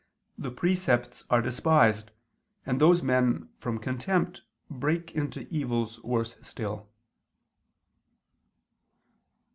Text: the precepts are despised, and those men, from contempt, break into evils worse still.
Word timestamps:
the 0.35 0.49
precepts 0.49 1.25
are 1.29 1.43
despised, 1.43 2.09
and 2.65 2.81
those 2.81 3.03
men, 3.03 3.49
from 3.59 3.77
contempt, 3.77 4.41
break 4.67 5.11
into 5.11 5.47
evils 5.53 6.01
worse 6.03 6.37
still. 6.41 6.89